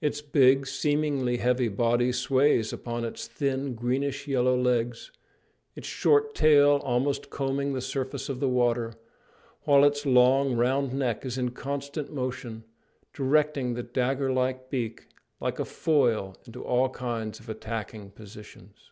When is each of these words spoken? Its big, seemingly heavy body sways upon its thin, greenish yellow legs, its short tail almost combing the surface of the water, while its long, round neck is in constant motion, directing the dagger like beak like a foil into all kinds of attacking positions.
Its 0.00 0.20
big, 0.20 0.66
seemingly 0.66 1.36
heavy 1.36 1.68
body 1.68 2.10
sways 2.10 2.72
upon 2.72 3.04
its 3.04 3.28
thin, 3.28 3.76
greenish 3.76 4.26
yellow 4.26 4.58
legs, 4.60 5.12
its 5.76 5.86
short 5.86 6.34
tail 6.34 6.80
almost 6.82 7.30
combing 7.30 7.72
the 7.74 7.80
surface 7.80 8.28
of 8.28 8.40
the 8.40 8.48
water, 8.48 8.94
while 9.66 9.84
its 9.84 10.04
long, 10.04 10.56
round 10.56 10.92
neck 10.92 11.24
is 11.24 11.38
in 11.38 11.52
constant 11.52 12.12
motion, 12.12 12.64
directing 13.14 13.74
the 13.74 13.84
dagger 13.84 14.32
like 14.32 14.68
beak 14.68 15.06
like 15.38 15.60
a 15.60 15.64
foil 15.64 16.34
into 16.44 16.64
all 16.64 16.88
kinds 16.88 17.38
of 17.38 17.48
attacking 17.48 18.10
positions. 18.10 18.90